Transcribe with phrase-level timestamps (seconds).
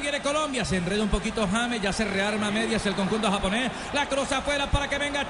[0.00, 0.64] viene Colombia.
[0.64, 3.70] Se enreda un poquito James, ya se rearma medias el conjunto japonés.
[3.92, 5.28] La cruz afuera para que venga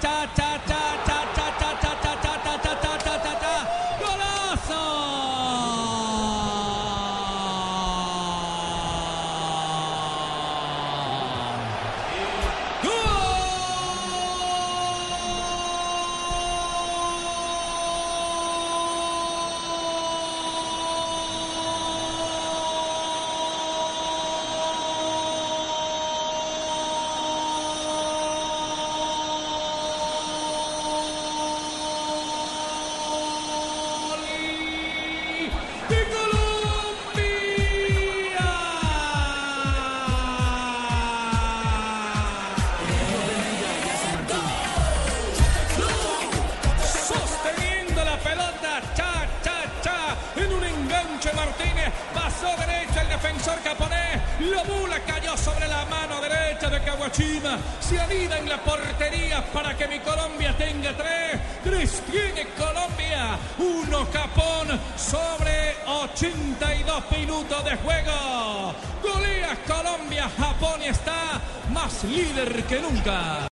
[54.41, 59.77] la bula cayó sobre la mano derecha de Kawashima, se anida en la portería para
[59.77, 68.75] que mi Colombia tenga tres, tres tiene Colombia, uno Japón sobre 82 minutos de juego.
[69.03, 71.41] Golea Colombia, Japón está
[71.73, 73.47] más líder que nunca.